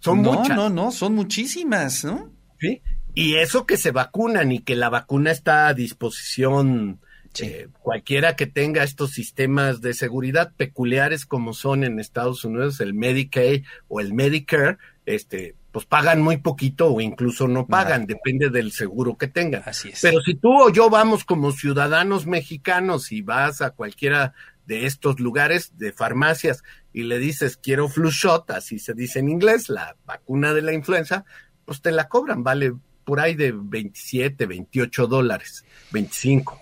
son 0.00 0.18
muchas. 0.18 0.56
No, 0.56 0.68
no, 0.68 0.84
no, 0.84 0.90
son 0.92 1.14
muchísimas, 1.14 2.04
¿no? 2.04 2.32
Sí, 2.60 2.80
y 3.14 3.36
eso 3.36 3.66
que 3.66 3.78
se 3.78 3.92
vacunan 3.92 4.52
y 4.52 4.60
que 4.60 4.76
la 4.76 4.90
vacuna 4.90 5.30
está 5.30 5.68
a 5.68 5.74
disposición. 5.74 7.00
Eh, 7.40 7.68
cualquiera 7.80 8.34
que 8.34 8.46
tenga 8.46 8.82
estos 8.82 9.10
sistemas 9.10 9.82
de 9.82 9.92
seguridad 9.92 10.54
peculiares 10.56 11.26
como 11.26 11.52
son 11.52 11.84
en 11.84 12.00
Estados 12.00 12.44
Unidos 12.44 12.80
el 12.80 12.94
Medicaid 12.94 13.64
o 13.88 14.00
el 14.00 14.14
Medicare, 14.14 14.78
este, 15.06 15.54
pues 15.70 15.86
pagan 15.86 16.20
muy 16.20 16.38
poquito 16.38 16.92
o 16.92 17.00
incluso 17.00 17.46
no 17.46 17.66
pagan, 17.66 18.06
depende 18.06 18.50
del 18.50 18.72
seguro 18.72 19.16
que 19.16 19.28
tengan. 19.28 19.62
Así 19.64 19.90
es. 19.90 20.00
Pero 20.02 20.20
si 20.20 20.34
tú 20.34 20.50
o 20.52 20.70
yo 20.70 20.90
vamos 20.90 21.24
como 21.24 21.52
ciudadanos 21.52 22.26
mexicanos 22.26 23.12
y 23.12 23.22
vas 23.22 23.62
a 23.62 23.70
cualquiera 23.70 24.34
de 24.66 24.84
estos 24.84 25.20
lugares 25.20 25.78
de 25.78 25.92
farmacias 25.92 26.64
y 26.92 27.04
le 27.04 27.20
dices 27.20 27.56
quiero 27.56 27.88
flu 27.88 28.10
shot, 28.10 28.50
así 28.50 28.80
se 28.80 28.94
dice 28.94 29.20
en 29.20 29.28
inglés, 29.28 29.68
la 29.68 29.96
vacuna 30.04 30.52
de 30.52 30.62
la 30.62 30.72
influenza, 30.72 31.24
pues 31.64 31.80
te 31.80 31.92
la 31.92 32.08
cobran, 32.08 32.42
vale 32.42 32.74
por 33.04 33.20
ahí 33.20 33.34
de 33.36 33.52
27, 33.54 34.44
28 34.46 35.06
dólares, 35.06 35.64
25. 35.92 36.60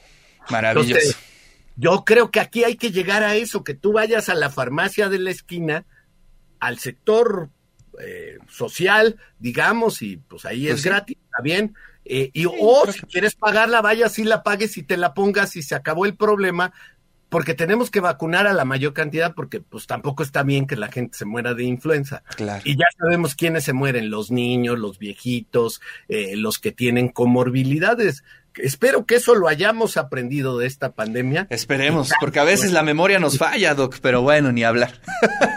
Maravilloso. 0.50 1.16
yo 1.76 2.04
creo 2.04 2.30
que 2.30 2.40
aquí 2.40 2.64
hay 2.64 2.76
que 2.76 2.90
llegar 2.90 3.22
a 3.22 3.34
eso, 3.36 3.64
que 3.64 3.72
tú 3.72 3.94
vayas 3.94 4.28
a 4.28 4.34
la 4.34 4.50
farmacia 4.50 5.08
de 5.08 5.18
la 5.18 5.30
esquina, 5.30 5.86
al 6.60 6.78
sector 6.78 7.48
eh, 8.00 8.38
social, 8.48 9.16
digamos, 9.38 10.02
y 10.02 10.16
pues 10.16 10.44
ahí 10.44 10.66
es 10.66 10.74
pues 10.74 10.84
gratis, 10.84 11.16
está 11.24 11.42
bien. 11.42 11.74
Eh, 12.04 12.30
y 12.34 12.44
o 12.46 12.84
si 12.92 13.00
quieres 13.00 13.34
pagarla, 13.34 13.80
vayas 13.80 14.18
y 14.18 14.24
la 14.24 14.42
pagues 14.42 14.76
y 14.76 14.82
te 14.82 14.96
la 14.96 15.14
pongas 15.14 15.56
y 15.56 15.62
se 15.62 15.74
acabó 15.74 16.04
el 16.04 16.16
problema, 16.16 16.72
porque 17.28 17.54
tenemos 17.54 17.90
que 17.90 18.00
vacunar 18.00 18.46
a 18.46 18.52
la 18.52 18.64
mayor 18.64 18.92
cantidad, 18.92 19.34
porque 19.34 19.60
pues 19.60 19.86
tampoco 19.86 20.22
está 20.22 20.42
bien 20.42 20.66
que 20.66 20.76
la 20.76 20.92
gente 20.92 21.18
se 21.18 21.24
muera 21.24 21.54
de 21.54 21.64
influenza. 21.64 22.22
Y 22.64 22.76
ya 22.76 22.86
sabemos 22.98 23.34
quiénes 23.34 23.64
se 23.64 23.72
mueren, 23.72 24.10
los 24.10 24.30
niños, 24.30 24.78
los 24.78 24.98
viejitos, 24.98 25.80
eh, 26.08 26.36
los 26.36 26.58
que 26.58 26.72
tienen 26.72 27.08
comorbilidades 27.08 28.22
espero 28.56 29.06
que 29.06 29.16
eso 29.16 29.34
lo 29.34 29.48
hayamos 29.48 29.96
aprendido 29.96 30.58
de 30.58 30.66
esta 30.66 30.92
pandemia. 30.92 31.46
Esperemos, 31.50 32.10
porque 32.20 32.40
a 32.40 32.44
veces 32.44 32.72
la 32.72 32.82
memoria 32.82 33.18
nos 33.18 33.38
falla, 33.38 33.74
Doc, 33.74 33.98
pero 34.00 34.22
bueno, 34.22 34.52
ni 34.52 34.64
hablar. 34.64 35.00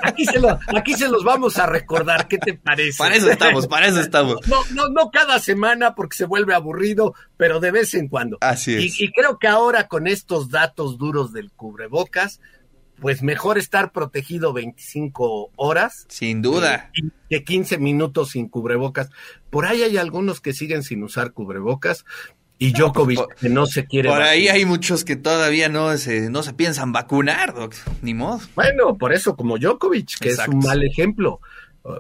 Aquí 0.03 0.25
se, 0.25 0.39
aquí 0.75 0.93
se 0.93 1.07
los 1.09 1.23
vamos 1.23 1.57
a 1.57 1.65
recordar, 1.65 2.27
¿qué 2.27 2.37
te 2.37 2.53
parece? 2.53 2.97
Para 2.97 3.15
eso 3.15 3.29
estamos, 3.29 3.67
para 3.67 3.87
eso 3.87 3.99
estamos. 3.99 4.47
No, 4.47 4.63
no, 4.71 4.89
no 4.89 5.11
cada 5.11 5.39
semana 5.39 5.95
porque 5.95 6.17
se 6.17 6.25
vuelve 6.25 6.53
aburrido, 6.53 7.13
pero 7.37 7.59
de 7.59 7.71
vez 7.71 7.93
en 7.93 8.07
cuando. 8.07 8.37
Así 8.41 8.75
es. 8.75 8.99
Y, 8.99 9.11
creo 9.11 9.37
que 9.39 9.47
ahora 9.47 9.87
con 9.87 10.07
estos 10.07 10.49
datos 10.49 10.97
duros 10.97 11.33
del 11.33 11.51
cubrebocas, 11.51 12.39
pues 12.99 13.21
mejor 13.21 13.57
estar 13.57 13.91
protegido 13.91 14.53
25 14.53 15.51
horas. 15.55 16.05
Sin 16.09 16.41
duda. 16.41 16.91
Que 17.29 17.43
15 17.43 17.77
minutos 17.77 18.31
sin 18.31 18.49
cubrebocas. 18.49 19.09
Por 19.49 19.65
ahí 19.65 19.83
hay 19.83 19.97
algunos 19.97 20.41
que 20.41 20.53
siguen 20.53 20.83
sin 20.83 21.03
usar 21.03 21.33
cubrebocas. 21.33 22.05
Y 22.59 22.73
Djokovic 22.73 23.35
que 23.35 23.49
no 23.49 23.67
se 23.67 23.85
quiere. 23.85 24.09
Por 24.09 24.21
ahí 24.21 24.47
hay 24.47 24.65
muchos 24.65 25.03
que 25.03 25.15
todavía 25.15 25.69
no 25.69 25.95
se, 25.97 26.29
no 26.29 26.41
se 26.41 26.53
piensan 26.53 26.91
vacunar, 26.91 27.53
doc. 27.53 27.75
Ni 28.01 28.13
modo. 28.13 28.41
Bueno, 28.55 28.97
por 28.97 29.13
eso, 29.13 29.35
como 29.35 29.57
Djokovic, 29.57 30.17
que 30.19 30.29
es 30.29 30.47
un 30.47 30.59
mal 30.59 30.83
ejemplo. 30.83 31.39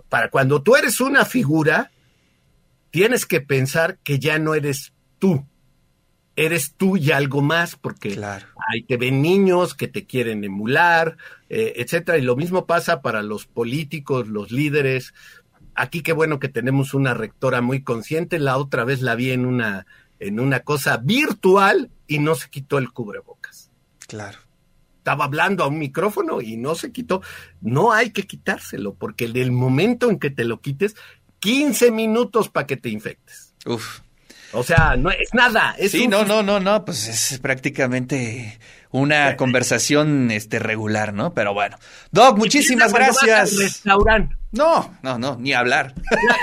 Para 0.09 0.29
cuando 0.29 0.61
tú 0.63 0.75
eres 0.75 0.99
una 0.99 1.25
figura, 1.25 1.91
tienes 2.89 3.25
que 3.25 3.41
pensar 3.41 3.99
que 4.03 4.19
ya 4.19 4.39
no 4.39 4.55
eres 4.55 4.93
tú. 5.19 5.45
Eres 6.35 6.73
tú 6.75 6.97
y 6.97 7.11
algo 7.11 7.41
más, 7.41 7.75
porque 7.75 8.11
claro. 8.11 8.45
hay 8.71 8.83
te 8.83 8.97
ven 8.97 9.21
niños 9.21 9.73
que 9.73 9.87
te 9.87 10.05
quieren 10.05 10.43
emular, 10.43 11.17
eh, 11.49 11.73
etcétera. 11.77 12.17
Y 12.17 12.21
lo 12.21 12.35
mismo 12.35 12.65
pasa 12.65 13.01
para 13.01 13.21
los 13.21 13.45
políticos, 13.45 14.27
los 14.27 14.51
líderes. 14.51 15.13
Aquí 15.73 16.01
qué 16.01 16.13
bueno 16.13 16.39
que 16.39 16.49
tenemos 16.49 16.93
una 16.93 17.13
rectora 17.13 17.61
muy 17.61 17.83
consciente. 17.83 18.39
La 18.39 18.57
otra 18.57 18.83
vez 18.83 19.01
la 19.01 19.15
vi 19.15 19.31
en 19.31 19.45
una 19.45 19.85
en 20.19 20.39
una 20.39 20.61
cosa 20.61 20.97
virtual 20.97 21.91
y 22.07 22.19
no 22.19 22.35
se 22.35 22.49
quitó 22.49 22.77
el 22.77 22.91
cubrebocas. 22.91 23.71
Claro. 24.07 24.39
Estaba 24.97 25.25
hablando 25.25 25.63
a 25.63 25.67
un 25.67 25.79
micrófono 25.79 26.41
y 26.41 26.57
no 26.57 26.75
se 26.75 26.91
quitó. 26.91 27.21
No 27.61 27.93
hay 27.93 28.11
que 28.11 28.23
quitárselo, 28.23 28.93
porque 28.95 29.25
en 29.25 29.37
el 29.37 29.51
momento 29.51 30.09
en 30.09 30.19
que 30.19 30.29
te 30.29 30.43
lo 30.43 30.59
quites, 30.59 30.95
15 31.39 31.91
minutos 31.91 32.49
para 32.49 32.67
que 32.67 32.77
te 32.77 32.89
infectes. 32.89 33.55
Uf. 33.65 34.01
O 34.53 34.63
sea, 34.63 34.95
no 34.97 35.11
es 35.11 35.33
nada. 35.33 35.75
Es 35.77 35.91
sí, 35.91 36.07
no, 36.07 36.23
no, 36.23 36.41
no, 36.41 36.59
no, 36.59 36.85
pues 36.85 37.07
es 37.07 37.39
prácticamente 37.39 38.59
una 38.91 39.35
conversación 39.37 40.31
este 40.31 40.59
regular, 40.59 41.13
¿no? 41.13 41.33
Pero 41.33 41.53
bueno. 41.53 41.77
Doc, 42.11 42.37
muchísimas 42.37 42.93
gracias. 42.93 43.57
restaurante. 43.57 44.36
No, 44.51 44.97
no, 45.03 45.17
no, 45.19 45.35
ni 45.37 45.53
hablar. 45.53 45.93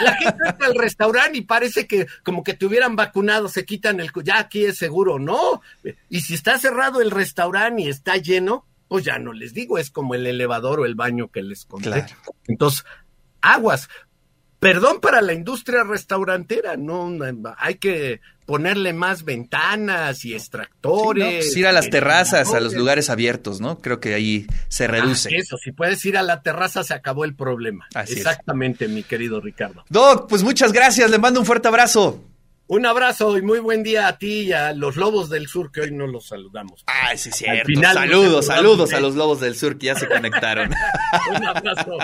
La, 0.03 0.17
gente 0.17 0.39
entra 0.47 0.67
al 0.67 0.75
restaurante 0.75 1.39
y 1.39 1.43
parece 1.43 1.87
que 1.87 2.07
como 2.23 2.45
que 2.45 2.55
te 2.55 2.67
hubieran 2.67 2.97
vacunado, 2.97 3.49
se 3.49 3.65
quitan 3.65 4.01
el... 4.01 4.11
Ya 4.23 4.39
aquí 4.39 4.65
es 4.65 4.77
seguro, 4.77 5.19
no. 5.19 5.63
Y 6.09 6.21
si 6.21 6.35
está 6.35 6.59
cerrado 6.59 7.01
el 7.01 7.11
restaurante 7.11 7.83
y 7.83 7.89
está 7.89 8.17
lleno, 8.17 8.67
pues 8.89 9.05
ya 9.05 9.19
no 9.19 9.33
les 9.33 9.55
digo, 9.55 9.79
es 9.79 9.91
como 9.91 10.15
el 10.15 10.27
elevador 10.27 10.81
o 10.81 10.87
el 10.87 10.95
baño 10.95 11.31
que 11.31 11.43
les 11.43 11.65
conté. 11.65 12.05
Entonces, 12.47 12.85
aguas. 13.41 13.89
Perdón 14.61 15.01
para 15.01 15.21
la 15.21 15.35
industria 15.35 15.85
restaurantera, 15.85 16.77
no 16.77 17.11
hay 17.59 17.75
que 17.75 18.21
ponerle 18.47 18.93
más 18.93 19.25
ventanas 19.25 20.25
y 20.25 20.35
extractores. 20.35 21.45
Pues 21.45 21.57
ir 21.57 21.67
a 21.67 21.73
las 21.73 21.91
terrazas, 21.91 22.53
a 22.55 22.61
los 22.61 22.75
lugares 22.75 23.11
abiertos, 23.11 23.61
¿no? 23.61 23.79
Creo 23.79 24.01
que 24.01 24.15
ahí 24.15 24.47
se 24.69 24.85
ah, 24.85 24.89
reduce. 24.89 25.35
eso, 25.37 25.57
si 25.57 25.73
puedes 25.73 26.05
ir 26.05 26.17
a 26.17 26.23
la 26.23 26.43
terraza 26.43 26.85
se 26.85 26.95
acabó 26.95 27.25
el 27.25 27.35
problema. 27.35 27.87
Exactamente, 27.95 28.89
mi 28.89 29.03
querido 29.03 29.41
Ricardo. 29.41 29.85
Doc, 29.89 30.29
pues 30.29 30.43
muchas 30.43 30.73
gracias, 30.73 31.11
le 31.11 31.19
mando 31.19 31.41
un 31.41 31.47
fuerte 31.47 31.69
abrazo. 31.69 32.23
Un 32.67 32.87
abrazo 32.87 33.37
y 33.37 33.43
muy 33.43 33.59
buen 33.59 33.83
día 33.83 34.09
a 34.09 34.17
ti 34.17 34.41
y 34.45 34.53
a 34.53 34.73
los 34.73 34.97
Lobos 34.97 35.29
del 35.29 35.49
Sur 35.49 35.71
que 35.71 35.83
hoy 35.83 35.91
no 35.91 36.07
los 36.07 36.29
saludamos. 36.29 36.83
Ay, 36.87 37.19
sí, 37.19 37.31
cierto. 37.31 37.71
saludos, 37.93 38.47
saludos 38.47 38.95
a 38.95 39.01
los 39.01 39.15
Lobos 39.17 39.41
del 39.41 39.55
Sur 39.55 39.77
que 39.77 39.87
ya 39.87 39.95
se 39.97 40.09
conectaron. 40.09 40.71
Un 41.37 41.45
abrazo. 41.45 41.99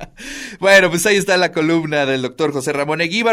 bueno, 0.58 0.88
pues 0.88 1.04
ahí 1.04 1.16
está 1.16 1.36
la 1.36 1.52
columna 1.52 2.06
del 2.06 2.22
doctor 2.22 2.50
José 2.52 2.72
Ramón 2.72 3.02
Eguíbar. 3.02 3.24